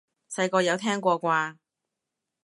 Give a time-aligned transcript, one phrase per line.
[0.31, 1.57] 細個有聽過啩？